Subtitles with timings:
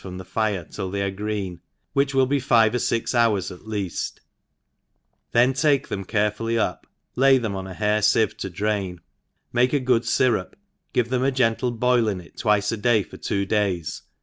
[0.01, 1.59] Crom the fire till they ar« greeo»
[1.95, 4.13] y/hich ^ill be five pr (xx hours at kaft,
[5.31, 9.01] then take them carefully up, Uy thetti on a hair iieye to drain,
[9.53, 10.53] make a g^Dod fyrup^
[10.91, 14.01] give them a gentle boil in it twice a day, for two days.